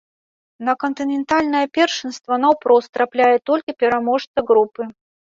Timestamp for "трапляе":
2.97-3.35